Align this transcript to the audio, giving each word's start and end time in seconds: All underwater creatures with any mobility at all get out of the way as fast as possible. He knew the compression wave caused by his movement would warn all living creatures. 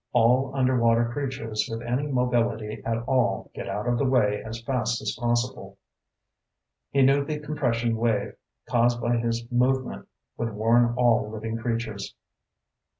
All 0.13 0.51
underwater 0.55 1.09
creatures 1.11 1.69
with 1.69 1.83
any 1.83 2.07
mobility 2.07 2.81
at 2.83 2.97
all 3.03 3.51
get 3.53 3.69
out 3.69 3.85
of 3.87 3.99
the 3.99 4.05
way 4.09 4.41
as 4.43 4.59
fast 4.63 4.99
as 4.99 5.15
possible. 5.15 5.77
He 6.89 7.03
knew 7.03 7.23
the 7.23 7.37
compression 7.37 7.95
wave 7.97 8.33
caused 8.67 8.99
by 8.99 9.17
his 9.17 9.45
movement 9.51 10.07
would 10.37 10.53
warn 10.55 10.95
all 10.97 11.29
living 11.29 11.55
creatures. 11.55 12.15